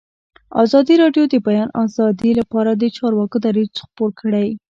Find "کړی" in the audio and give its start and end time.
4.19-4.47